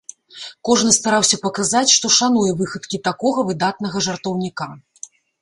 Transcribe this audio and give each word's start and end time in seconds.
Кожны 0.69 0.93
стараўся 0.99 1.37
паказаць, 1.43 1.83
што 1.97 2.07
шануе 2.17 2.47
выхадкі 2.63 3.01
такога 3.09 3.45
выдатнага 3.53 3.97
жартаўніка. 4.09 4.71